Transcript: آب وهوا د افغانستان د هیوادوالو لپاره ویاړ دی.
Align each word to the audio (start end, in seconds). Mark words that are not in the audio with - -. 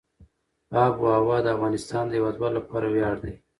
آب 0.83 0.93
وهوا 1.03 1.37
د 1.43 1.47
افغانستان 1.55 2.03
د 2.07 2.11
هیوادوالو 2.17 2.57
لپاره 2.59 2.85
ویاړ 2.89 3.15
دی. 3.25 3.33